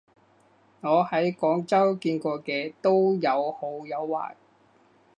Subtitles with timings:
[0.81, 4.33] 我喺廣州見過嘅都有好有壞